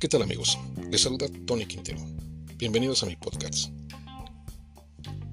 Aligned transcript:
¿Qué 0.00 0.08
tal 0.08 0.22
amigos? 0.22 0.58
Les 0.90 1.02
saluda 1.02 1.28
Tony 1.46 1.66
Quintero. 1.66 2.00
Bienvenidos 2.56 3.04
a 3.04 3.06
mi 3.06 3.14
podcast. 3.14 3.70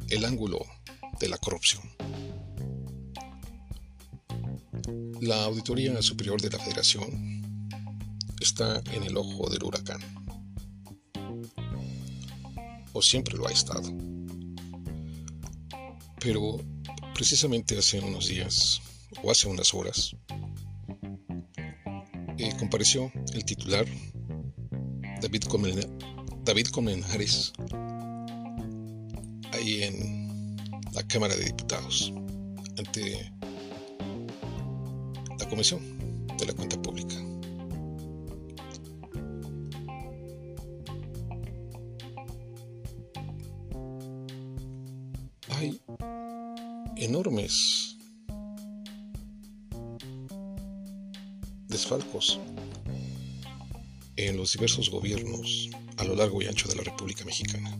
El 0.09 0.23
ángulo 0.23 0.59
de 1.19 1.29
la 1.29 1.39
corrupción. 1.39 1.81
La 5.21 5.45
Auditoría 5.45 5.99
Superior 6.03 6.39
de 6.39 6.51
la 6.51 6.59
Federación 6.59 7.41
está 8.39 8.83
en 8.93 9.03
el 9.03 9.17
ojo 9.17 9.49
del 9.49 9.63
huracán. 9.63 9.99
O 12.93 13.01
siempre 13.01 13.35
lo 13.35 13.47
ha 13.47 13.51
estado. 13.51 14.14
Pero 16.25 16.59
precisamente 17.13 17.77
hace 17.77 17.99
unos 17.99 18.27
días 18.29 18.81
o 19.21 19.29
hace 19.29 19.47
unas 19.47 19.75
horas 19.75 20.15
eh, 22.39 22.51
compareció 22.57 23.11
el 23.35 23.45
titular 23.45 23.85
David, 25.21 25.43
David 26.43 26.67
Comenares 26.71 27.53
ahí 29.53 29.83
en 29.83 30.57
la 30.93 31.03
Cámara 31.07 31.35
de 31.35 31.45
Diputados 31.45 32.11
ante 32.75 33.31
la 35.37 35.47
Comisión 35.47 35.79
de 36.39 36.45
la 36.47 36.53
Cuenta 36.53 36.81
Pública. 36.81 37.24
Desfalcos 51.67 52.39
en 54.15 54.37
los 54.37 54.53
diversos 54.53 54.89
gobiernos 54.89 55.69
a 55.97 56.03
lo 56.05 56.15
largo 56.15 56.41
y 56.41 56.47
ancho 56.47 56.67
de 56.67 56.75
la 56.75 56.83
República 56.83 57.23
Mexicana. 57.25 57.77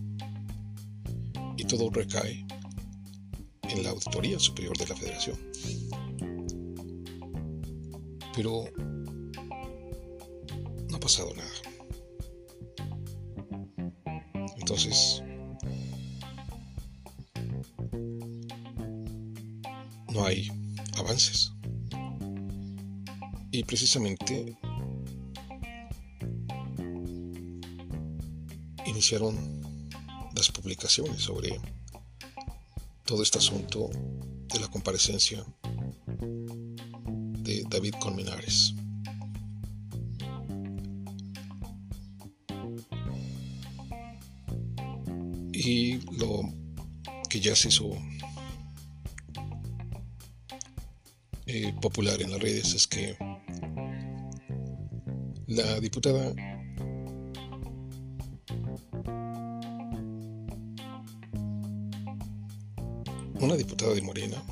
Y 1.58 1.64
todo 1.66 1.90
recae 1.90 2.46
en 3.64 3.84
la 3.84 3.90
Auditoría 3.92 4.38
Superior 4.40 4.78
de 4.78 4.88
la 4.88 4.96
Federación. 4.96 5.40
Pero 8.36 8.66
no 10.90 10.96
ha 10.96 11.00
pasado 11.00 11.34
nada. 11.34 11.52
Entonces, 14.58 15.24
no 20.16 20.26
hay 20.26 20.50
avances. 20.98 21.52
Y 23.52 23.64
precisamente 23.64 24.58
iniciaron 28.86 29.36
las 30.36 30.52
publicaciones 30.52 31.22
sobre 31.22 31.60
todo 33.04 33.24
este 33.24 33.40
asunto 33.40 33.90
de 33.92 34.60
la 34.60 34.68
comparecencia 34.70 35.46
de 36.20 37.66
David 37.70 37.96
Colmenares. 38.00 38.74
Y 45.52 46.00
lo 46.18 46.42
que 47.30 47.40
ya 47.40 47.56
se 47.56 47.70
hizo 47.70 47.90
eh, 51.56 51.74
popular 51.82 52.22
en 52.22 52.32
las 52.32 52.42
redes 52.42 52.74
es 52.74 52.88
que 52.88 53.16
la 55.48 55.80
diputada 55.80 56.34
una 63.40 63.56
diputada 63.56 63.94
de 63.94 64.02
Morena, 64.02 64.44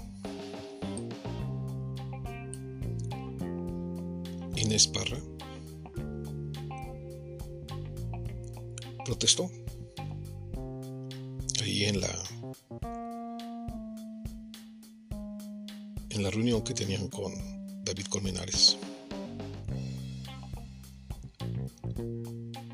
Inés 4.56 4.88
Parra, 4.88 5.18
protestó 9.03 9.50
ahí 11.62 11.86
en 11.86 12.02
la 12.02 12.09
en 16.13 16.24
la 16.24 16.29
reunión 16.29 16.62
que 16.63 16.74
tenían 16.74 17.07
con 17.07 17.34
David 17.84 18.06
Colmenares. 18.07 18.78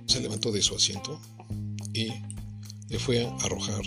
Se 0.06 0.20
levantó 0.20 0.52
de 0.52 0.62
su 0.62 0.76
asiento 0.76 1.20
y 1.94 2.12
le 2.90 3.00
fue 3.00 3.26
a 3.26 3.30
arrojar 3.38 3.82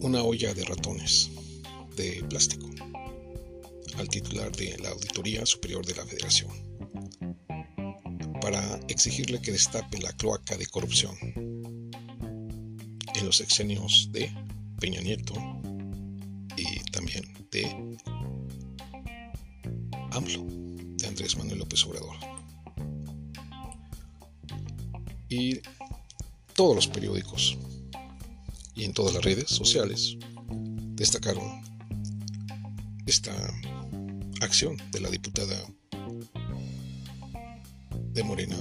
una 0.00 0.22
olla 0.22 0.54
de 0.54 0.64
ratones 0.64 1.30
de 1.96 2.22
plástico 2.28 2.68
al 3.96 4.08
titular 4.08 4.52
de 4.52 4.76
la 4.78 4.90
Auditoría 4.90 5.46
Superior 5.46 5.84
de 5.84 5.94
la 5.94 6.04
Federación 6.04 6.50
para 8.40 8.78
exigirle 8.88 9.40
que 9.40 9.52
destape 9.52 9.98
la 9.98 10.12
cloaca 10.12 10.56
de 10.56 10.66
corrupción 10.66 11.16
en 13.14 13.26
los 13.26 13.40
exenios 13.40 14.10
de 14.12 14.30
Peña 14.84 15.00
Nieto 15.00 15.32
y 16.58 16.78
también 16.90 17.24
de 17.50 17.64
AMLO, 20.10 20.44
de 20.98 21.06
Andrés 21.06 21.38
Manuel 21.38 21.60
López 21.60 21.86
Obrador. 21.86 22.14
Y 25.30 25.60
todos 26.52 26.76
los 26.76 26.86
periódicos 26.86 27.56
y 28.74 28.84
en 28.84 28.92
todas 28.92 29.14
las 29.14 29.24
redes 29.24 29.48
sociales 29.48 30.18
destacaron 30.96 31.62
esta 33.06 33.32
acción 34.42 34.76
de 34.92 35.00
la 35.00 35.08
diputada 35.08 35.64
de 38.12 38.22
Morena, 38.22 38.58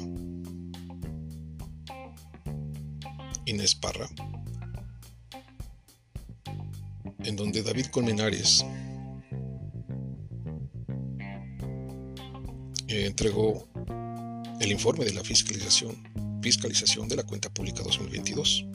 Inés 3.45 3.75
Parra, 3.75 4.07
en 7.23 7.35
donde 7.35 7.63
David 7.63 7.87
Colmenares 7.87 8.65
eh, 12.87 13.05
entregó 13.05 13.67
el 14.59 14.71
informe 14.71 15.05
de 15.05 15.13
la 15.13 15.23
fiscalización, 15.23 15.95
fiscalización 16.41 17.07
de 17.07 17.15
la 17.17 17.23
cuenta 17.23 17.49
pública 17.49 17.83
2022 17.83 18.65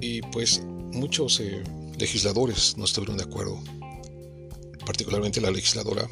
y 0.00 0.22
pues 0.22 0.62
muchos 0.92 1.40
eh, 1.40 1.62
legisladores 1.98 2.76
no 2.76 2.84
estuvieron 2.84 3.16
de 3.18 3.24
acuerdo, 3.24 3.62
particularmente 4.86 5.40
la 5.40 5.50
legisladora 5.50 6.08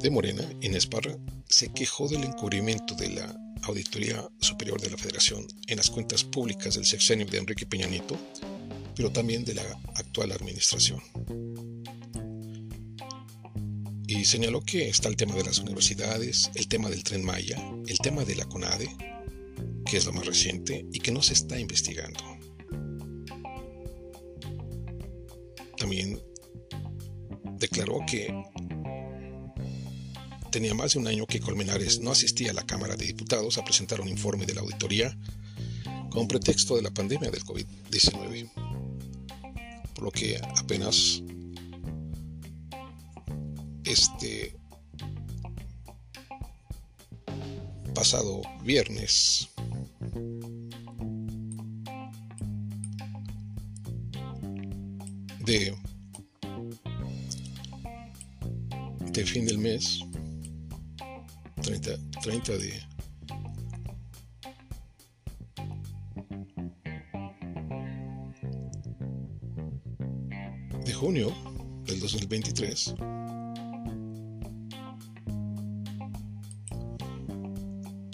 de 0.00 0.10
Morena, 0.10 0.44
Inés 0.60 0.86
Parra, 0.86 1.16
se 1.46 1.72
quejó 1.72 2.08
del 2.08 2.24
encubrimiento 2.24 2.94
de 2.94 3.10
la 3.10 3.49
Auditoría 3.62 4.28
Superior 4.40 4.80
de 4.80 4.90
la 4.90 4.96
Federación 4.96 5.46
en 5.66 5.76
las 5.76 5.90
cuentas 5.90 6.24
públicas 6.24 6.74
del 6.74 6.84
sexenio 6.84 7.26
de 7.26 7.38
Enrique 7.38 7.66
Peña 7.66 7.86
Nieto, 7.86 8.16
pero 8.96 9.10
también 9.10 9.44
de 9.44 9.54
la 9.54 9.62
actual 9.94 10.32
administración. 10.32 11.00
Y 14.06 14.24
señaló 14.24 14.62
que 14.62 14.88
está 14.88 15.08
el 15.08 15.16
tema 15.16 15.34
de 15.34 15.44
las 15.44 15.58
universidades, 15.58 16.50
el 16.54 16.66
tema 16.66 16.90
del 16.90 17.04
tren 17.04 17.24
Maya, 17.24 17.56
el 17.86 17.98
tema 17.98 18.24
de 18.24 18.34
la 18.34 18.44
CONADE, 18.44 18.88
que 19.86 19.96
es 19.96 20.04
lo 20.04 20.12
más 20.12 20.26
reciente 20.26 20.86
y 20.92 20.98
que 20.98 21.12
no 21.12 21.22
se 21.22 21.34
está 21.34 21.58
investigando. 21.58 22.20
También 25.76 26.20
declaró 27.58 28.00
que 28.06 28.34
tenía 30.50 30.74
más 30.74 30.92
de 30.92 30.98
un 30.98 31.06
año 31.06 31.26
que 31.26 31.40
Colmenares 31.40 32.00
no 32.00 32.10
asistía 32.10 32.50
a 32.50 32.54
la 32.54 32.66
Cámara 32.66 32.96
de 32.96 33.06
Diputados 33.06 33.56
a 33.56 33.64
presentar 33.64 34.00
un 34.00 34.08
informe 34.08 34.46
de 34.46 34.54
la 34.54 34.60
auditoría 34.62 35.16
con 36.10 36.26
pretexto 36.26 36.76
de 36.76 36.82
la 36.82 36.90
pandemia 36.90 37.30
del 37.30 37.44
COVID-19, 37.44 38.50
por 39.94 40.04
lo 40.04 40.10
que 40.10 40.40
apenas 40.56 41.22
este 43.84 44.56
pasado 47.94 48.42
viernes 48.64 49.48
de, 55.44 55.74
de 59.12 59.26
fin 59.26 59.46
del 59.46 59.58
mes 59.58 60.00
30, 61.62 61.90
30 62.22 62.56
días. 62.58 62.86
De 70.84 70.92
junio 70.94 71.32
del 71.84 72.00
2023. 72.00 72.94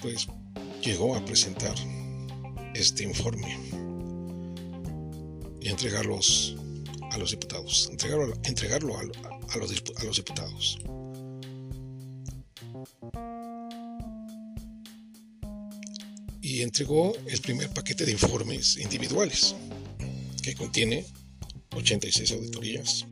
Pues 0.02 0.26
llegó 0.82 1.16
a 1.16 1.24
presentar 1.24 1.74
este 2.74 3.04
informe 3.04 3.58
y 5.60 5.68
entregarlos 5.68 6.56
a 7.10 7.18
los 7.18 7.30
diputados, 7.30 7.88
entregarlo, 7.90 8.34
entregarlo 8.44 8.96
a, 8.96 9.00
a, 9.00 9.56
los, 9.58 9.82
a 9.96 10.04
los 10.04 10.16
diputados. 10.16 10.78
Y 16.56 16.62
entregó 16.62 17.14
el 17.26 17.38
primer 17.42 17.68
paquete 17.68 18.06
de 18.06 18.12
informes 18.12 18.78
individuales, 18.78 19.54
que 20.42 20.54
contiene 20.54 21.04
86 21.74 22.32
auditorías, 22.32 23.04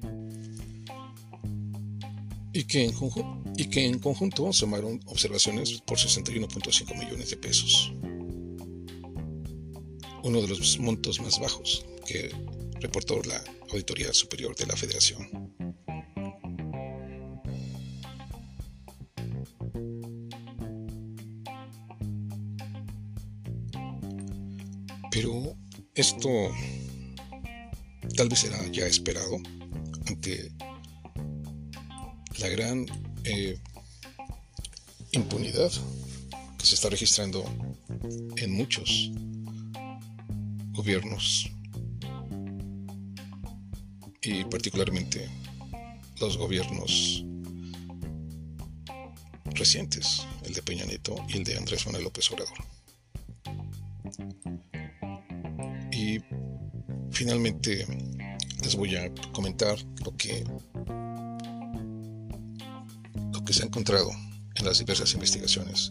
y 2.55 2.64
que 2.64 2.87
en, 2.87 2.94
y 3.55 3.67
que 3.67 3.85
en 3.85 3.99
conjunto 3.99 4.50
sumaron 4.50 4.99
observaciones 5.05 5.82
por 5.82 5.99
61.5 5.99 6.99
millones 6.99 7.29
de 7.29 7.37
pesos. 7.37 7.93
Uno 10.23 10.41
de 10.41 10.49
los 10.49 10.79
montos 10.79 11.20
más 11.20 11.38
bajos 11.38 11.85
que 12.06 12.35
reportó 12.81 13.20
la 13.25 13.44
Auditoría 13.73 14.14
Superior 14.14 14.56
de 14.56 14.64
la 14.64 14.75
Federación. 14.75 15.52
Pero 25.14 25.56
esto 25.94 26.28
tal 28.16 28.28
vez 28.28 28.43
era 28.43 28.66
ya 28.72 28.84
esperado 28.84 29.37
ante 30.08 30.50
la 32.40 32.49
gran 32.49 32.84
eh, 33.22 33.56
impunidad 35.12 35.70
que 36.58 36.66
se 36.66 36.75
está 36.75 36.90
registrando 36.90 37.44
en 38.38 38.55
muchos 38.55 39.12
gobiernos 40.72 41.49
y 44.20 44.43
particularmente 44.46 45.31
los 46.19 46.37
gobiernos 46.37 47.25
recientes, 49.44 50.26
el 50.43 50.55
de 50.55 50.62
Peña 50.62 50.84
Nieto 50.87 51.14
y 51.28 51.37
el 51.37 51.44
de 51.44 51.56
Andrés 51.56 51.87
Manuel 51.87 52.02
López 52.02 52.28
Obrador. 52.32 52.73
Y 56.04 56.20
finalmente 57.10 57.86
les 58.62 58.76
voy 58.76 58.94
a 58.94 59.10
comentar 59.32 59.78
lo 60.04 60.14
que 60.14 60.44
lo 63.32 63.42
que 63.42 63.54
se 63.54 63.62
ha 63.62 63.66
encontrado 63.66 64.10
en 64.56 64.66
las 64.66 64.78
diversas 64.80 65.14
investigaciones 65.14 65.88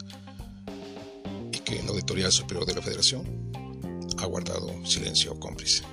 y 1.51 1.57
que 1.57 1.81
la 1.81 1.89
Auditoría 1.89 2.30
Superior 2.30 2.63
de 2.68 2.75
la 2.75 2.83
Federación 2.83 3.24
ha 4.19 4.25
guardado 4.27 4.86
silencio 4.86 5.39
cómplice. 5.39 5.83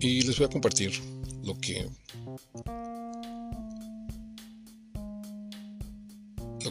Y 0.00 0.22
les 0.22 0.36
voy 0.36 0.46
a 0.46 0.50
compartir 0.50 1.00
lo 1.44 1.54
que 1.60 1.88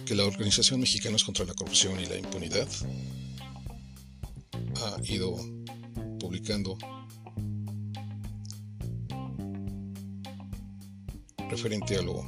que 0.05 0.15
la 0.15 0.25
Organización 0.25 0.79
Mexicanos 0.79 1.23
contra 1.23 1.45
la 1.45 1.53
Corrupción 1.53 1.99
y 1.99 2.05
la 2.05 2.17
Impunidad 2.17 2.67
ha 4.75 4.97
ido 5.05 5.35
publicando 6.19 6.77
referente 11.49 11.95
a 11.97 12.01
lo 12.01 12.21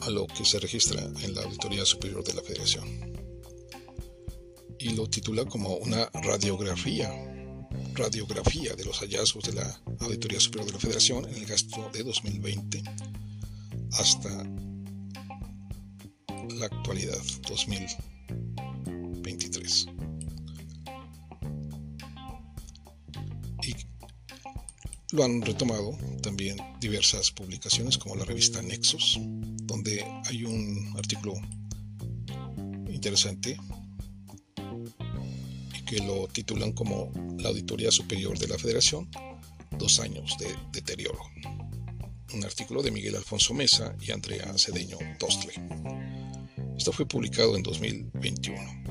a 0.00 0.10
lo 0.10 0.26
que 0.26 0.44
se 0.44 0.58
registra 0.60 1.02
en 1.22 1.34
la 1.34 1.42
Auditoría 1.42 1.84
Superior 1.84 2.22
de 2.22 2.34
la 2.34 2.42
Federación. 2.42 2.84
Y 4.78 4.90
lo 4.90 5.08
titula 5.08 5.44
como 5.44 5.76
una 5.76 6.08
radiografía 6.12 7.10
radiografía 7.94 8.74
de 8.74 8.84
los 8.84 8.98
hallazgos 8.98 9.44
de 9.44 9.54
la 9.54 9.82
Auditoría 10.00 10.38
Superior 10.38 10.66
de 10.66 10.72
la 10.72 10.78
Federación 10.78 11.28
en 11.28 11.36
el 11.36 11.46
gasto 11.46 11.90
de 11.92 12.02
2020 12.02 12.82
hasta 13.92 14.28
la 16.54 16.66
actualidad 16.66 17.18
2023. 17.48 19.86
Y 23.62 23.74
lo 25.12 25.24
han 25.24 25.40
retomado 25.42 25.96
también 26.22 26.56
diversas 26.80 27.30
publicaciones 27.30 27.98
como 27.98 28.16
la 28.16 28.24
revista 28.24 28.62
Nexus, 28.62 29.20
donde 29.64 30.02
hay 30.26 30.44
un 30.44 30.94
artículo 30.96 31.34
interesante 32.88 33.58
que 35.86 36.00
lo 36.00 36.26
titulan 36.28 36.72
como 36.72 37.12
la 37.38 37.50
Auditoría 37.50 37.92
Superior 37.92 38.38
de 38.38 38.48
la 38.48 38.58
Federación, 38.58 39.08
dos 39.78 40.00
años 40.00 40.36
de 40.38 40.54
deterioro. 40.72 41.20
Un 42.36 42.44
artículo 42.44 42.82
de 42.82 42.90
Miguel 42.90 43.16
Alfonso 43.16 43.54
Mesa 43.54 43.96
y 43.98 44.10
Andrea 44.10 44.52
Cedeño 44.58 44.98
Tostle. 45.18 45.54
Esto 46.76 46.92
fue 46.92 47.06
publicado 47.06 47.56
en 47.56 47.62
2021. 47.62 48.84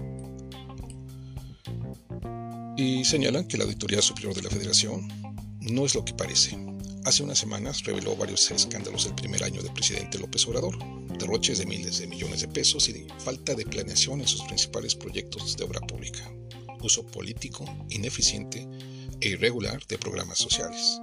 Y 2.75 3.06
señalan 3.06 3.47
que 3.47 3.57
la 3.57 3.65
Auditoría 3.65 4.01
Superior 4.01 4.33
de 4.33 4.42
la 4.42 4.50
Federación 4.50 5.07
no 5.62 5.86
es 5.86 5.94
lo 5.94 6.03
que 6.03 6.15
parece. 6.15 6.57
Hace 7.03 7.21
unas 7.21 7.38
semanas 7.38 7.83
reveló 7.83 8.15
varios 8.15 8.50
escándalos 8.50 9.03
del 9.03 9.13
primer 9.13 9.44
año 9.44 9.62
del 9.62 9.74
presidente 9.74 10.18
López 10.18 10.47
Obrador, 10.47 10.80
derroches 11.19 11.59
de 11.59 11.68
miles 11.68 12.00
de 12.00 12.07
millones 12.07 12.42
de 12.42 12.47
pesos 12.47 12.89
y 12.89 13.06
falta 13.19 13.53
de 13.53 13.68
planeación 13.68 14.21
en 14.21 14.27
sus 14.27 14.42
principales 14.42 14.95
proyectos 14.95 15.56
de 15.56 15.65
obra 15.65 15.81
pública 15.81 16.27
uso 16.81 17.06
político 17.06 17.65
ineficiente 17.89 18.68
e 19.19 19.30
irregular 19.30 19.86
de 19.88 19.97
programas 19.97 20.38
sociales 20.38 21.01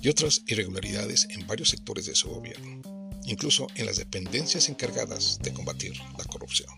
y 0.00 0.08
otras 0.08 0.42
irregularidades 0.46 1.26
en 1.30 1.46
varios 1.46 1.68
sectores 1.68 2.06
de 2.06 2.14
su 2.14 2.28
gobierno, 2.28 2.80
incluso 3.26 3.66
en 3.74 3.86
las 3.86 3.96
dependencias 3.96 4.68
encargadas 4.68 5.38
de 5.42 5.52
combatir 5.52 5.92
la 6.16 6.24
corrupción. 6.24 6.68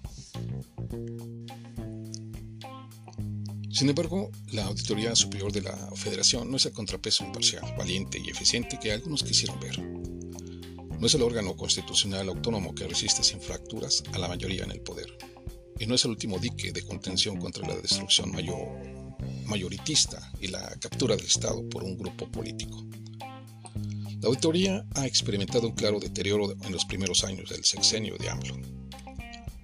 Sin 3.71 3.89
embargo, 3.89 4.31
la 4.53 4.65
Auditoría 4.65 5.15
Superior 5.15 5.53
de 5.53 5.63
la 5.63 5.77
Federación 5.95 6.51
no 6.51 6.57
es 6.57 6.67
el 6.67 6.73
contrapeso 6.73 7.25
imparcial, 7.25 7.65
valiente 7.79 8.19
y 8.19 8.31
eficiente 8.31 8.79
que 8.81 8.93
algunos 8.93 9.23
quisieron 9.23 9.59
ver. 9.61 9.81
No 9.81 11.07
es 11.07 11.15
el 11.15 11.23
órgano 11.23 11.57
constitucional 11.57 12.29
autónomo 12.29 12.75
que 12.75 12.87
resiste 12.87 13.23
sin 13.23 13.41
fracturas 13.41 14.03
a 14.13 14.19
la 14.19 14.29
mayoría 14.29 14.65
en 14.65 14.73
el 14.73 14.81
poder 14.81 15.17
y 15.81 15.87
no 15.87 15.95
es 15.95 16.05
el 16.05 16.11
último 16.11 16.39
dique 16.39 16.73
de 16.73 16.83
contención 16.83 17.39
contra 17.39 17.67
la 17.67 17.75
destrucción 17.75 18.31
mayor, 18.31 18.69
mayoritista 19.51 20.33
y 20.41 20.49
la 20.49 20.71
captura 20.81 21.17
del 21.17 21.27
Estado 21.27 21.69
por 21.69 21.85
un 21.85 21.99
grupo 21.99 22.31
político. 22.31 22.87
La 24.21 24.29
auditoría 24.29 24.87
ha 24.95 25.07
experimentado 25.07 25.67
un 25.67 25.75
claro 25.75 25.99
deterioro 25.99 26.55
en 26.63 26.73
los 26.73 26.85
primeros 26.85 27.25
años 27.25 27.51
del 27.51 27.65
sexenio 27.65 28.17
de 28.19 28.29
AMLO. 28.29 28.57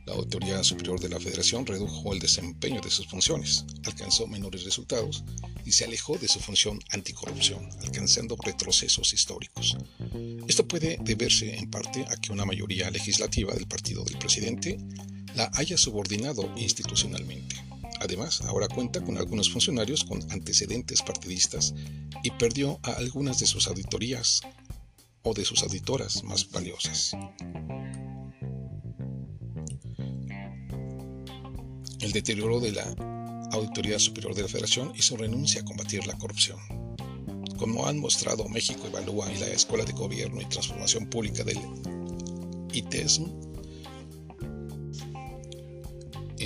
La 0.07 0.15
Auditoría 0.15 0.63
Superior 0.63 1.01
de 1.01 1.09
la 1.09 1.19
Federación 1.19 1.67
redujo 1.67 2.13
el 2.13 2.21
desempeño 2.21 2.81
de 2.81 2.91
sus 2.91 3.09
funciones, 3.09 3.65
alcanzó 3.85 4.29
menores 4.29 4.65
resultados 4.65 5.25
y 5.65 5.73
se 5.73 5.85
alejó 5.85 6.17
de 6.17 6.29
su 6.29 6.39
función 6.39 6.79
anticorrupción, 6.91 7.69
alcanzando 7.83 8.37
retrocesos 8.37 9.13
históricos. 9.13 9.77
Esto 10.47 10.67
puede 10.67 10.97
deberse 11.03 11.57
en 11.57 11.71
parte 11.71 12.05
a 12.09 12.17
que 12.17 12.33
una 12.33 12.45
mayoría 12.45 12.89
legislativa 12.91 13.53
del 13.53 13.67
partido 13.67 14.05
del 14.05 14.17
presidente 14.17 14.79
la 15.35 15.51
haya 15.55 15.77
subordinado 15.77 16.51
institucionalmente. 16.57 17.57
Además, 18.01 18.43
ahora 18.43 18.69
cuenta 18.69 19.03
con 19.03 19.17
algunos 19.17 19.51
funcionarios 19.51 20.05
con 20.05 20.21
antecedentes 20.31 21.03
partidistas 21.03 21.75
y 22.23 22.31
perdió 22.33 22.79
a 22.83 22.93
algunas 22.93 23.41
de 23.41 23.47
sus 23.47 23.67
auditorías 23.69 24.41
o 25.23 25.35
de 25.35 25.45
sus 25.45 25.63
auditoras 25.63 26.23
más 26.23 26.51
valiosas. 26.51 27.13
El 32.01 32.13
deterioro 32.13 32.61
de 32.61 32.73
la 32.73 32.95
Auditoría 33.53 33.99
Superior 33.99 34.35
de 34.35 34.43
la 34.43 34.49
Federación 34.49 34.93
hizo 34.95 35.17
renuncia 35.17 35.63
a 35.63 35.65
combatir 35.65 36.07
la 36.07 36.17
corrupción. 36.19 36.59
Como 37.59 37.87
han 37.87 37.99
mostrado 37.99 38.49
México 38.49 38.87
Evalúa 38.87 39.33
y 39.33 39.39
la 39.39 39.47
Escuela 39.47 39.85
de 39.85 39.93
Gobierno 39.93 40.41
y 40.41 40.45
Transformación 40.45 41.09
Pública 41.09 41.43
del 41.43 41.59
ITESM, 42.73 43.56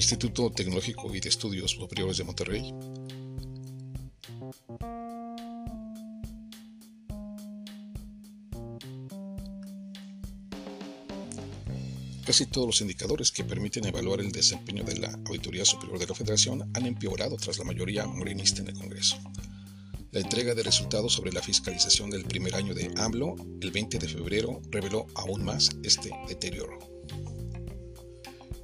Instituto 0.01 0.51
Tecnológico 0.51 1.15
y 1.15 1.21
de 1.21 1.29
Estudios 1.29 1.73
Superiores 1.73 2.17
de 2.17 2.25
Monterrey. 2.25 2.75
Casi 12.25 12.47
todos 12.47 12.67
los 12.67 12.81
indicadores 12.81 13.31
que 13.31 13.45
permiten 13.45 13.85
evaluar 13.85 14.21
el 14.21 14.33
desempeño 14.33 14.85
de 14.85 15.01
la 15.01 15.13
Auditoría 15.27 15.67
Superior 15.67 15.99
de 15.99 16.07
la 16.07 16.15
Federación 16.15 16.71
han 16.73 16.87
empeorado 16.87 17.37
tras 17.37 17.59
la 17.59 17.65
mayoría 17.67 18.07
morenista 18.07 18.63
en 18.63 18.69
el 18.69 18.75
Congreso. 18.79 19.19
La 20.13 20.21
entrega 20.21 20.55
de 20.55 20.63
resultados 20.63 21.13
sobre 21.13 21.33
la 21.33 21.43
fiscalización 21.43 22.09
del 22.09 22.25
primer 22.25 22.55
año 22.55 22.73
de 22.73 22.91
AMLO, 22.97 23.37
el 23.61 23.71
20 23.71 23.99
de 23.99 24.09
febrero, 24.09 24.63
reveló 24.71 25.09
aún 25.15 25.45
más 25.45 25.69
este 25.83 26.11
deterioro. 26.27 27.00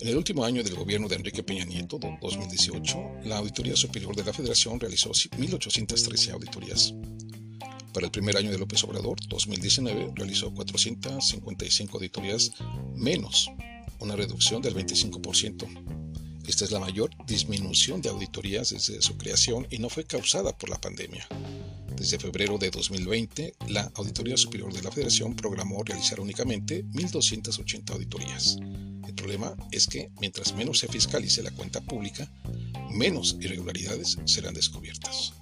En 0.07 0.11
el 0.11 0.19
último 0.19 0.45
año 0.45 0.63
del 0.63 0.77
gobierno 0.77 1.09
de 1.09 1.17
Enrique 1.17 1.43
Peña 1.43 1.65
Nieto, 1.65 1.99
2018, 1.99 3.23
la 3.25 3.39
Auditoría 3.39 3.75
Superior 3.75 4.15
de 4.15 4.23
la 4.23 4.33
Federación 4.33 4.79
realizó 4.79 5.11
1.813 5.11 6.31
auditorías. 6.31 6.95
Para 7.93 8.07
el 8.07 8.13
primer 8.13 8.37
año 8.37 8.53
de 8.53 8.59
López 8.59 8.85
Obrador, 8.85 9.19
2019, 9.29 10.13
realizó 10.15 10.55
455 10.55 11.97
auditorías 11.97 12.53
menos, 12.95 13.51
una 13.99 14.15
reducción 14.15 14.63
del 14.63 14.77
25%. 14.77 15.67
Esta 16.47 16.65
es 16.65 16.71
la 16.71 16.79
mayor 16.79 17.11
disminución 17.27 18.01
de 18.01 18.11
auditorías 18.11 18.71
desde 18.71 19.03
su 19.03 19.17
creación 19.17 19.67
y 19.73 19.79
no 19.79 19.89
fue 19.89 20.05
causada 20.05 20.57
por 20.57 20.71
la 20.71 20.81
pandemia. 20.81 21.27
Desde 21.97 22.21
febrero 22.21 22.59
de 22.59 22.71
2020, 22.71 23.55
la 23.71 23.91
Auditoría 23.97 24.37
Superior 24.37 24.73
de 24.73 24.83
la 24.83 24.93
Federación 24.93 25.35
programó 25.35 25.83
realizar 25.83 26.21
únicamente 26.21 26.85
1.280 26.85 27.91
auditorías. 27.91 28.57
El 29.07 29.15
problema 29.15 29.55
es 29.71 29.87
que 29.87 30.11
mientras 30.21 30.55
menos 30.55 30.79
se 30.79 30.89
fiscalice 30.89 31.43
la 31.43 31.53
cuenta 31.53 31.81
pública, 31.81 32.31
menos 32.91 33.37
irregularidades 33.41 34.19
serán 34.25 34.55
descubiertas. 34.55 35.33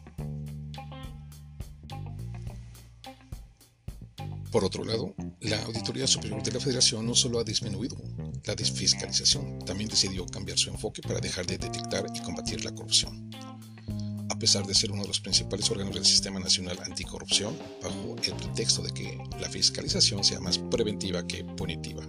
Por 4.55 4.65
otro 4.65 4.85
lado, 4.85 5.15
la 5.41 5.61
Auditoría 5.65 6.07
Superior 6.07 6.41
de 6.43 6.53
la 6.53 6.61
Federación 6.61 7.05
no 7.05 7.17
solo 7.17 7.41
ha 7.41 7.45
disminuido 7.45 7.97
la 8.45 8.55
desfiscalización, 8.55 9.59
también 9.65 9.89
decidió 9.89 10.27
cambiar 10.27 10.59
su 10.59 10.71
enfoque 10.71 11.03
para 11.03 11.19
dejar 11.19 11.45
de 11.47 11.59
detectar 11.59 12.07
y 12.15 12.21
combatir 12.21 12.65
la 12.65 12.73
corrupción. 12.73 13.31
A 14.31 14.39
pesar 14.39 14.65
de 14.65 14.75
ser 14.75 14.93
uno 14.93 15.03
de 15.03 15.09
los 15.09 15.21
principales 15.21 15.69
órganos 15.71 15.95
del 15.95 16.05
Sistema 16.05 16.39
Nacional 16.39 16.79
Anticorrupción, 16.85 17.59
bajo 17.83 18.15
el 18.23 18.35
pretexto 18.35 18.83
de 18.83 18.93
que 18.93 19.19
la 19.41 19.49
fiscalización 19.49 20.23
sea 20.23 20.39
más 20.39 20.59
preventiva 20.59 21.27
que 21.27 21.45
punitiva, 21.45 22.07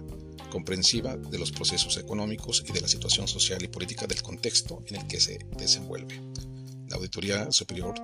comprensiva 0.48 1.16
de 1.16 1.38
los 1.38 1.52
procesos 1.52 1.96
económicos 1.96 2.64
y 2.68 2.72
de 2.72 2.80
la 2.80 2.88
situación 2.88 3.28
social 3.28 3.62
y 3.62 3.68
política 3.68 4.06
del 4.06 4.22
contexto 4.22 4.82
en 4.86 4.96
el 4.96 5.06
que 5.06 5.20
se 5.20 5.38
desenvuelve. 5.56 6.20
La 6.88 6.96
Auditoría 6.96 7.50
Superior 7.50 7.94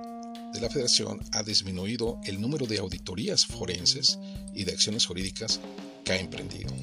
de 0.53 0.61
la 0.61 0.69
Federación 0.69 1.19
ha 1.31 1.43
disminuido 1.43 2.19
el 2.25 2.39
número 2.39 2.65
de 2.67 2.77
auditorías 2.77 3.45
forenses 3.45 4.19
y 4.53 4.63
de 4.63 4.71
acciones 4.71 5.05
jurídicas 5.05 5.59
que 6.05 6.13
ha 6.13 6.19
emprendido. 6.19 6.73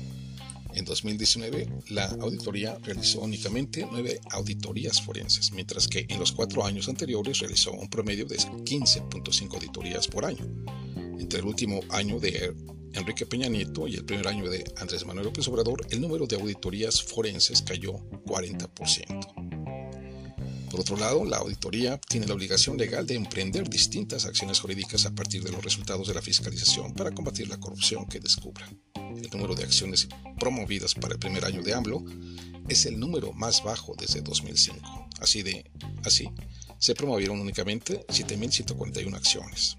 En 0.75 0.85
2019, 0.85 1.69
la 1.89 2.07
auditoría 2.21 2.79
realizó 2.83 3.21
únicamente 3.21 3.87
nueve 3.91 4.21
auditorías 4.31 5.03
forenses, 5.03 5.53
mientras 5.53 5.89
que 5.89 6.07
en 6.09 6.19
los 6.19 6.33
cuatro 6.33 6.65
años 6.65 6.89
anteriores 6.89 7.41
realizó 7.41 7.73
un 7.73 7.89
promedio 7.89 8.25
de 8.25 8.37
15.5 8.37 9.55
auditorías 9.55 10.07
por 10.07 10.25
año. 10.25 10.47
Entre 11.19 11.41
el 11.41 11.45
último 11.45 11.81
año 11.91 12.21
de 12.21 12.55
Enrique 12.95 13.27
Peña 13.27 13.49
Nieto 13.49 13.87
y 13.87 13.95
el 13.95 14.05
primer 14.05 14.29
año 14.29 14.49
de 14.49 14.65
Andrés 14.77 15.07
Manuel 15.07 15.27
López 15.27 15.47
Obrador, 15.49 15.87
el 15.91 16.01
número 16.01 16.27
de 16.27 16.37
auditorías 16.37 17.03
forenses 17.03 17.63
cayó 17.63 17.95
40%. 18.25 19.51
Por 20.71 20.81
otro 20.81 20.97
lado, 20.97 21.25
la 21.25 21.39
auditoría 21.39 21.99
tiene 21.99 22.27
la 22.27 22.35
obligación 22.35 22.79
legal 22.79 23.05
de 23.05 23.17
emprender 23.17 23.69
distintas 23.69 24.25
acciones 24.25 24.61
jurídicas 24.61 25.05
a 25.05 25.11
partir 25.11 25.43
de 25.43 25.51
los 25.51 25.65
resultados 25.65 26.07
de 26.07 26.15
la 26.15 26.23
fiscalización 26.23 26.95
para 26.95 27.11
combatir 27.11 27.49
la 27.49 27.59
corrupción 27.59 28.07
que 28.07 28.21
descubra. 28.21 28.71
El 28.95 29.29
número 29.33 29.57
de 29.57 29.65
acciones 29.65 30.09
promovidas 30.39 30.95
para 30.95 31.15
el 31.15 31.19
primer 31.19 31.45
año 31.45 31.63
de 31.63 31.75
AMLO 31.75 32.05
es 32.69 32.87
el 32.87 33.01
número 33.01 33.33
más 33.33 33.65
bajo 33.65 33.97
desde 33.99 34.23
2005. 34.23 35.09
Así 35.21 35.43
de 35.43 35.69
así, 36.05 36.31
se 36.79 36.95
promovieron 36.95 37.41
únicamente 37.41 38.07
7.141 38.07 39.15
acciones. 39.17 39.77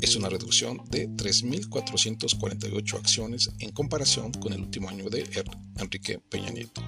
Es 0.00 0.16
una 0.16 0.30
reducción 0.30 0.80
de 0.88 1.08
3.448 1.10 2.98
acciones 2.98 3.50
en 3.58 3.70
comparación 3.72 4.32
con 4.32 4.52
el 4.54 4.62
último 4.62 4.88
año 4.88 5.10
de 5.10 5.28
Enrique 5.76 6.18
Peña 6.18 6.50
Nieto, 6.50 6.82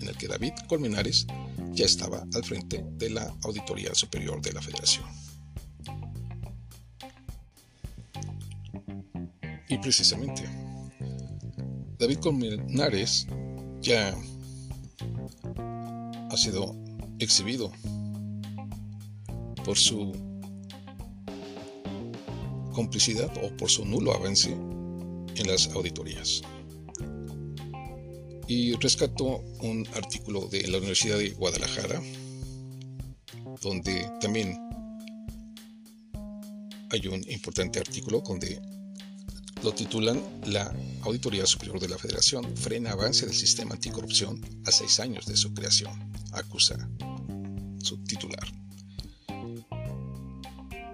en 0.00 0.08
el 0.08 0.16
que 0.16 0.26
David 0.26 0.52
Colmenares 0.68 1.26
ya 1.72 1.84
estaba 1.84 2.24
al 2.34 2.44
frente 2.44 2.84
de 2.98 3.10
la 3.10 3.32
Auditoría 3.44 3.94
Superior 3.94 4.42
de 4.42 4.52
la 4.52 4.60
Federación. 4.60 5.06
Y 9.68 9.78
precisamente, 9.78 10.42
David 11.98 12.18
Colmenares 12.18 13.28
ya 13.80 14.12
ha 16.30 16.36
sido 16.36 16.74
exhibido 17.20 17.70
por 19.64 19.78
su 19.78 20.25
complicidad 22.76 23.32
o 23.42 23.56
por 23.56 23.70
su 23.70 23.86
nulo 23.86 24.12
avance 24.12 24.50
en 24.50 25.46
las 25.46 25.68
auditorías 25.68 26.42
y 28.48 28.74
rescató 28.74 29.42
un 29.62 29.88
artículo 29.94 30.46
de 30.48 30.68
la 30.68 30.76
Universidad 30.76 31.16
de 31.16 31.30
Guadalajara, 31.30 32.02
donde 33.62 34.12
también 34.20 34.58
hay 36.90 37.06
un 37.08 37.24
importante 37.30 37.78
artículo 37.78 38.20
donde 38.20 38.60
lo 39.62 39.72
titulan 39.72 40.22
La 40.44 40.70
Auditoría 41.00 41.46
Superior 41.46 41.80
de 41.80 41.88
la 41.88 41.96
Federación 41.96 42.44
frena 42.58 42.92
avance 42.92 43.24
del 43.24 43.34
sistema 43.34 43.72
anticorrupción 43.72 44.38
a 44.66 44.70
seis 44.70 45.00
años 45.00 45.24
de 45.24 45.36
su 45.36 45.54
creación, 45.54 45.92
acusa 46.32 46.76
su 47.82 47.96
titular. 48.04 48.65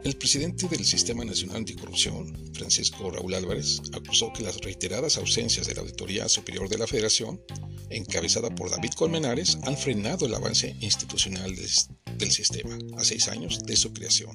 El 0.05 0.17
presidente 0.17 0.67
del 0.67 0.85
Sistema 0.85 1.25
Nacional 1.25 1.59
Anticorrupción, 1.59 2.37
Francisco 2.55 3.09
Raúl 3.09 3.35
Álvarez, 3.35 3.81
acusó 3.93 4.33
que 4.33 4.43
las 4.43 4.61
reiteradas 4.61 5.17
ausencias 5.17 5.69
de 5.69 5.75
la 5.75 5.83
Auditoría 5.83 6.29
Superior 6.29 6.69
de 6.69 6.77
la 6.77 6.89
Federación, 6.89 7.41
encabezada 7.89 8.53
por 8.53 8.69
David 8.69 8.95
Colmenares, 8.97 9.59
han 9.63 9.77
frenado 9.77 10.27
el 10.27 10.35
avance 10.35 10.75
institucional 10.81 11.55
del 11.55 12.33
sistema 12.33 12.77
a 12.99 13.05
seis 13.05 13.29
años 13.29 13.65
de 13.65 13.77
su 13.77 13.93
creación. 13.93 14.33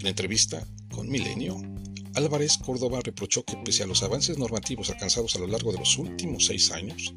En 0.00 0.08
entrevista 0.08 0.66
con 0.90 1.08
Milenio, 1.08 1.56
Álvarez 2.14 2.58
Córdoba 2.58 2.98
reprochó 3.04 3.44
que 3.44 3.56
pese 3.58 3.84
a 3.84 3.86
los 3.86 4.02
avances 4.02 4.38
normativos 4.38 4.90
alcanzados 4.90 5.36
a 5.36 5.38
lo 5.38 5.46
largo 5.46 5.70
de 5.70 5.78
los 5.78 5.96
últimos 5.98 6.46
seis 6.46 6.72
años, 6.72 7.14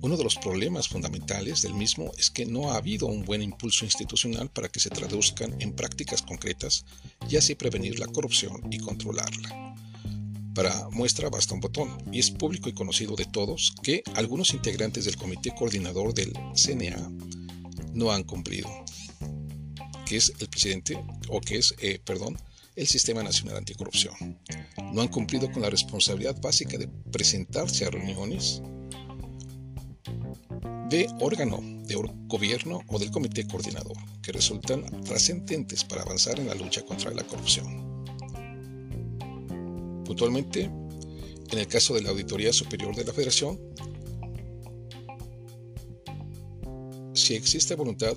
uno 0.00 0.16
de 0.16 0.24
los 0.24 0.36
problemas 0.36 0.88
fundamentales 0.88 1.62
del 1.62 1.74
mismo 1.74 2.12
es 2.16 2.30
que 2.30 2.46
no 2.46 2.70
ha 2.70 2.76
habido 2.76 3.06
un 3.06 3.24
buen 3.24 3.42
impulso 3.42 3.84
institucional 3.84 4.50
para 4.50 4.68
que 4.68 4.80
se 4.80 4.90
traduzcan 4.90 5.60
en 5.60 5.72
prácticas 5.72 6.22
concretas 6.22 6.84
y 7.28 7.36
así 7.36 7.54
prevenir 7.54 7.98
la 7.98 8.06
corrupción 8.06 8.60
y 8.70 8.78
controlarla. 8.78 9.74
Para 10.54 10.88
muestra 10.90 11.28
basta 11.30 11.54
un 11.54 11.60
botón, 11.60 11.96
y 12.12 12.18
es 12.18 12.30
público 12.30 12.68
y 12.68 12.74
conocido 12.74 13.14
de 13.16 13.24
todos 13.26 13.74
que 13.82 14.02
algunos 14.14 14.54
integrantes 14.54 15.04
del 15.04 15.16
comité 15.16 15.52
coordinador 15.54 16.14
del 16.14 16.32
CNA 16.54 17.10
no 17.92 18.10
han 18.10 18.24
cumplido, 18.24 18.68
que 20.06 20.16
es 20.16 20.32
el 20.38 20.48
presidente, 20.48 21.00
o 21.28 21.40
que 21.40 21.58
es, 21.58 21.74
eh, 21.78 22.00
perdón, 22.04 22.36
el 22.74 22.86
Sistema 22.86 23.22
Nacional 23.22 23.56
Anticorrupción. 23.56 24.38
No 24.92 25.02
han 25.02 25.08
cumplido 25.08 25.50
con 25.50 25.62
la 25.62 25.70
responsabilidad 25.70 26.40
básica 26.40 26.78
de 26.78 26.88
presentarse 27.10 27.84
a 27.84 27.90
reuniones, 27.90 28.62
de 30.88 31.06
órgano 31.20 31.60
de 31.86 31.94
gobierno 32.26 32.82
o 32.88 32.98
del 32.98 33.10
comité 33.10 33.46
coordinador, 33.46 33.96
que 34.22 34.32
resultan 34.32 34.84
trascendentes 35.04 35.84
para 35.84 36.02
avanzar 36.02 36.38
en 36.38 36.48
la 36.48 36.54
lucha 36.54 36.82
contra 36.82 37.10
la 37.10 37.24
corrupción. 37.24 38.04
Puntualmente, 40.04 40.70
en 41.50 41.58
el 41.58 41.66
caso 41.66 41.94
de 41.94 42.02
la 42.02 42.10
Auditoría 42.10 42.52
Superior 42.52 42.94
de 42.94 43.04
la 43.04 43.12
Federación, 43.12 43.58
si 47.12 47.34
existe 47.34 47.74
voluntad, 47.74 48.16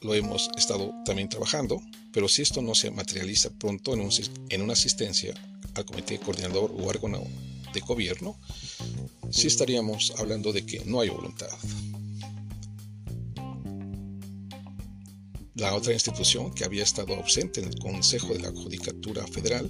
lo 0.00 0.14
hemos 0.14 0.50
estado 0.56 0.92
también 1.04 1.28
trabajando, 1.28 1.80
pero 2.12 2.28
si 2.28 2.42
esto 2.42 2.62
no 2.62 2.74
se 2.74 2.90
materializa 2.90 3.50
pronto 3.50 3.94
en, 3.94 4.08
en 4.48 4.62
una 4.62 4.72
asistencia 4.72 5.34
al 5.74 5.84
comité 5.84 6.18
coordinador 6.18 6.72
o 6.72 6.86
órgano 6.86 7.22
de 7.72 7.80
gobierno, 7.80 8.36
sí 9.30 9.46
estaríamos 9.46 10.14
hablando 10.18 10.52
de 10.52 10.66
que 10.66 10.84
no 10.84 11.00
hay 11.00 11.08
voluntad. 11.08 11.50
La 15.58 15.74
otra 15.74 15.92
institución 15.92 16.52
que 16.54 16.64
había 16.64 16.84
estado 16.84 17.16
ausente 17.16 17.60
en 17.60 17.66
el 17.66 17.78
Consejo 17.78 18.32
de 18.32 18.38
la 18.38 18.50
Judicatura 18.50 19.26
Federal, 19.26 19.68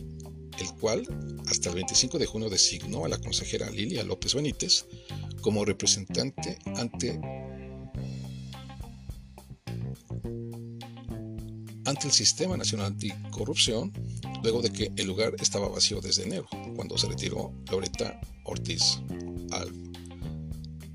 el 0.59 0.71
cual 0.78 1.02
hasta 1.47 1.71
el 1.71 1.76
25 1.76 2.18
de 2.18 2.26
junio 2.26 2.50
designó 2.50 3.07
a 3.07 3.09
la 3.09 3.18
consejera 3.18 3.71
Lilia 3.71 4.04
López 4.04 4.35
Benítez 4.35 4.85
como 5.40 5.64
representante 5.64 6.59
ante, 6.76 7.18
ante 11.87 12.07
el 12.07 12.12
Sistema 12.12 12.59
Nacional 12.59 12.88
Anticorrupción, 12.88 13.90
luego 14.42 14.61
de 14.61 14.71
que 14.71 14.92
el 14.95 15.07
lugar 15.07 15.37
estaba 15.40 15.68
vacío 15.68 16.02
desde 16.02 16.25
enero, 16.25 16.49
cuando 16.76 16.99
se 16.99 17.09
retiró 17.09 17.54
Loreta 17.71 18.21
Ortiz 18.45 19.00
Alba. 19.52 19.73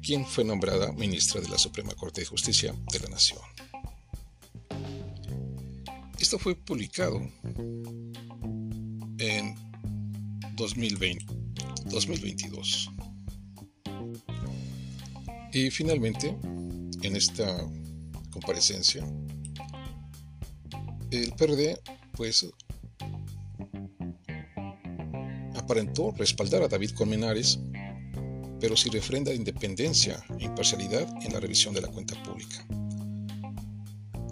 quien 0.04 0.24
fue 0.24 0.44
nombrada 0.44 0.92
ministra 0.92 1.42
de 1.42 1.50
la 1.50 1.58
Suprema 1.58 1.96
Corte 1.96 2.22
de 2.22 2.28
Justicia 2.28 2.76
de 2.92 3.00
la 3.00 3.10
Nación. 3.10 3.53
Esto 6.34 6.46
fue 6.46 6.56
publicado 6.56 7.22
en 9.20 9.56
2020, 10.56 11.26
2022. 11.92 12.90
Y 15.54 15.70
finalmente, 15.70 16.36
en 17.04 17.16
esta 17.16 17.46
comparecencia, 18.32 19.06
el 21.12 21.34
PRD 21.34 21.80
pues 22.14 22.50
aparentó 25.56 26.16
respaldar 26.18 26.64
a 26.64 26.68
David 26.68 26.94
Colmenares, 26.96 27.60
pero 28.60 28.76
sin 28.76 28.92
refrenda 28.92 29.30
de 29.30 29.38
independencia 29.38 30.26
e 30.40 30.46
imparcialidad 30.46 31.08
en 31.24 31.32
la 31.32 31.40
revisión 31.40 31.76
de 31.76 31.82
la 31.82 31.90
cuenta 31.90 32.16
pública. 32.24 32.66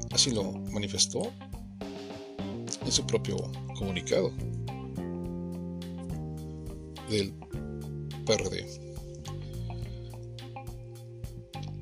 Así 0.09 0.31
lo 0.31 0.51
manifestó 0.51 1.31
en 2.85 2.91
su 2.91 3.05
propio 3.05 3.37
comunicado 3.77 4.31
del 7.09 7.33
PRD. 8.25 8.65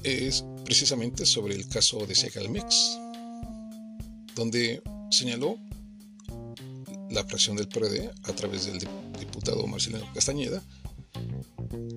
Es 0.03 0.45
precisamente 0.65 1.25
sobre 1.25 1.55
el 1.55 1.67
caso 1.67 2.05
de 2.05 2.15
Segalmex, 2.15 2.97
donde 4.35 4.81
señaló 5.11 5.57
la 7.09 7.23
fracción 7.25 7.57
del 7.57 7.67
PRD 7.67 8.09
a 8.23 8.33
través 8.33 8.65
del 8.65 8.79
diputado 9.19 9.65
Marcelino 9.67 10.05
Castañeda 10.13 10.63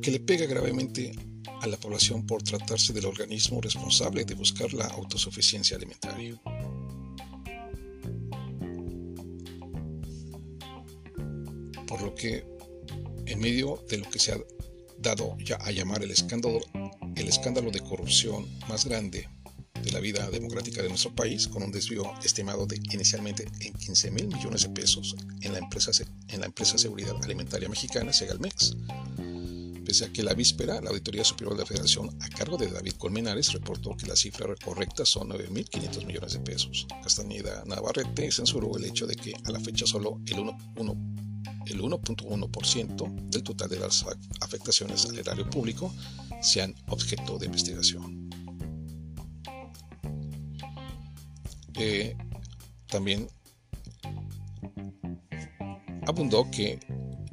que 0.02 0.10
le 0.10 0.20
pega 0.20 0.46
gravemente 0.46 1.12
a 1.60 1.66
la 1.66 1.76
población 1.76 2.26
por 2.26 2.42
tratarse 2.42 2.92
del 2.92 3.06
organismo 3.06 3.60
responsable 3.60 4.24
de 4.24 4.34
buscar 4.34 4.72
la 4.74 4.86
autosuficiencia 4.86 5.76
alimentaria. 5.76 6.40
Por 12.02 12.10
lo 12.10 12.16
que, 12.16 12.44
en 13.26 13.38
medio 13.38 13.80
de 13.88 13.98
lo 13.98 14.10
que 14.10 14.18
se 14.18 14.32
ha 14.32 14.38
dado 14.98 15.38
ya 15.38 15.54
a 15.54 15.70
llamar 15.70 16.02
el 16.02 16.10
escándalo, 16.10 16.58
el 17.14 17.28
escándalo 17.28 17.70
de 17.70 17.78
corrupción 17.78 18.44
más 18.68 18.86
grande 18.86 19.28
de 19.80 19.92
la 19.92 20.00
vida 20.00 20.28
democrática 20.28 20.82
de 20.82 20.88
nuestro 20.88 21.14
país, 21.14 21.46
con 21.46 21.62
un 21.62 21.70
desvío 21.70 22.12
estimado 22.24 22.66
de 22.66 22.80
inicialmente 22.90 23.46
en 23.60 23.72
15 23.74 24.10
mil 24.10 24.26
millones 24.26 24.62
de 24.62 24.70
pesos 24.70 25.14
en 25.42 25.52
la 25.52 25.60
empresa, 25.60 25.92
en 26.26 26.40
la 26.40 26.46
empresa 26.46 26.76
Seguridad 26.76 27.14
Alimentaria 27.22 27.68
Mexicana, 27.68 28.12
Segalmex. 28.12 28.74
Pese 29.84 30.06
a 30.06 30.12
que 30.12 30.24
la 30.24 30.34
víspera, 30.34 30.80
la 30.80 30.90
Auditoría 30.90 31.22
Superior 31.22 31.54
de 31.54 31.62
la 31.62 31.66
Federación, 31.66 32.10
a 32.20 32.28
cargo 32.30 32.56
de 32.56 32.66
David 32.66 32.94
Colmenares, 32.98 33.52
reportó 33.52 33.96
que 33.96 34.08
la 34.08 34.16
cifra 34.16 34.52
correcta 34.64 35.06
son 35.06 35.28
9.500 35.28 36.04
millones 36.04 36.32
de 36.32 36.40
pesos. 36.40 36.84
Castañeda 37.00 37.62
Navarrete 37.64 38.32
censuró 38.32 38.76
el 38.76 38.86
hecho 38.86 39.06
de 39.06 39.14
que 39.14 39.34
a 39.44 39.52
la 39.52 39.60
fecha 39.60 39.86
solo 39.86 40.20
el 40.26 40.38
1.1% 40.38 41.11
del 41.64 43.42
total 43.42 43.68
de 43.68 43.78
las 43.78 44.04
afectaciones 44.40 45.06
al 45.06 45.18
erario 45.18 45.48
público 45.48 45.92
sean 46.40 46.74
objeto 46.88 47.38
de 47.38 47.46
investigación. 47.46 48.30
Eh, 51.74 52.16
también 52.86 53.28
abundó 56.06 56.50
que 56.50 56.78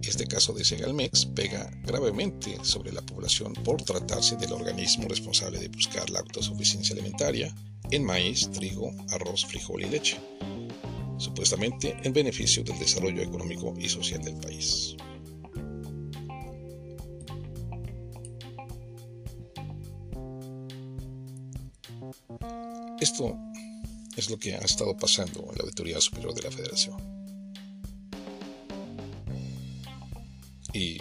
este 0.10 0.26
caso 0.26 0.54
de 0.54 0.66
Segalmex 0.66 1.28
pega 1.28 1.70
gravemente 1.84 2.58
sobre 2.64 2.92
la 2.92 3.02
población 3.02 3.54
por 3.54 3.82
tratarse 3.84 4.36
del 4.38 4.54
organismo 4.54 5.08
responsable 5.08 5.60
de 5.60 5.68
buscar 5.70 6.10
la 6.10 6.20
autosuficiencia 6.20 6.94
alimentaria 6.94 7.54
en 7.92 8.04
maíz, 8.04 8.50
trigo, 8.52 8.92
arroz, 9.12 9.46
frijol 9.46 9.84
y 9.84 9.90
leche, 9.90 10.18
supuestamente 11.20 11.96
en 12.04 12.14
beneficio 12.14 12.64
del 12.64 12.80
desarrollo 12.80 13.22
económico 13.22 13.76
y 13.78 13.90
social 13.90 14.22
del 14.22 14.38
país. 14.38 14.96
Esto 23.00 23.38
es 24.16 24.30
lo 24.30 24.38
que 24.38 24.56
ha 24.56 24.60
estado 24.60 24.96
pasando 24.98 25.42
en 25.52 25.58
la 25.58 25.64
Auditoría 25.64 26.02
Superior 26.02 26.34
de 26.34 26.42
la 26.42 26.52
Federación. 26.52 26.98
Y 30.74 30.98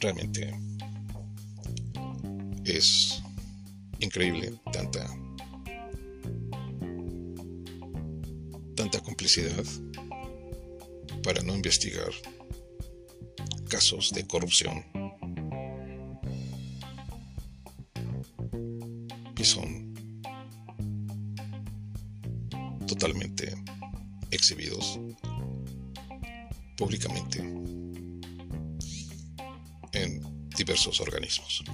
realmente 0.00 0.54
es 2.64 3.20
increíble 4.00 4.52
tanta 4.72 5.08
tanta 8.78 9.00
complicidad 9.00 9.64
para 11.24 11.42
no 11.42 11.52
investigar 11.52 12.10
casos 13.68 14.12
de 14.12 14.24
corrupción 14.24 14.84
que 19.34 19.44
son 19.44 19.92
totalmente 22.86 23.52
exhibidos 24.30 25.00
públicamente 26.76 27.40
en 29.90 30.48
diversos 30.50 31.00
organismos. 31.00 31.64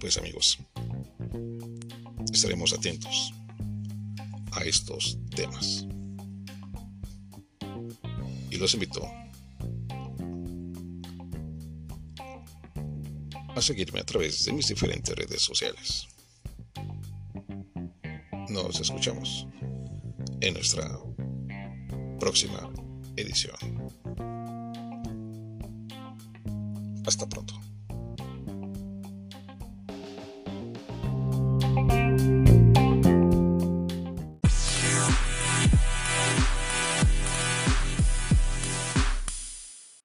Pues 0.00 0.18
amigos, 0.18 0.58
estaremos 2.40 2.72
atentos 2.72 3.34
a 4.52 4.62
estos 4.64 5.18
temas. 5.36 5.86
Y 8.50 8.56
los 8.56 8.72
invito 8.72 9.06
a 13.54 13.60
seguirme 13.60 14.00
a 14.00 14.04
través 14.04 14.42
de 14.46 14.54
mis 14.54 14.68
diferentes 14.68 15.14
redes 15.14 15.42
sociales. 15.42 16.08
Nos 18.48 18.80
escuchamos 18.80 19.46
en 20.40 20.54
nuestra 20.54 20.98
próxima 22.18 22.72
edición. 23.16 23.99